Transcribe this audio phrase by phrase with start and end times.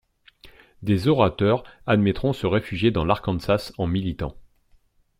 [0.81, 4.35] Des orateurs admettront se réfugier dans l'Arkansas en militant.